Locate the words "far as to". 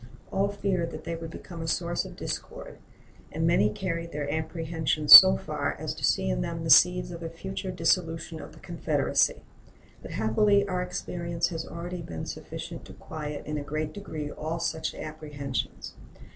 5.37-6.03